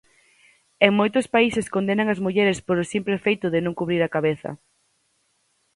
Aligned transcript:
En 0.85 0.91
moitos 0.99 1.25
países 1.35 1.71
condenan 1.75 2.07
as 2.09 2.21
mulleres 2.25 2.59
polo 2.67 2.89
simple 2.93 3.17
feito 3.25 3.45
de 3.53 3.63
non 3.65 3.77
cubrir 3.79 4.01
a 4.03 4.13
cabeza. 4.15 4.49